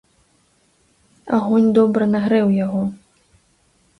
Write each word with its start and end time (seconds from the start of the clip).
Агонь 1.39 1.69
добра 1.77 2.05
нагрэў 2.13 2.47
яго. 2.65 2.81